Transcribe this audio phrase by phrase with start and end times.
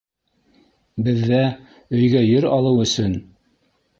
[1.07, 1.41] Беҙҙә...
[1.99, 3.17] өйгә ер алыу өсөн...